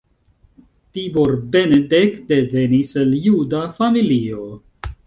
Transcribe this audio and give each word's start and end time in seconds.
Tibor 0.97 1.33
Benedek 1.55 2.17
devenis 2.33 2.97
el 3.05 3.17
juda 3.29 3.65
familio. 3.79 4.49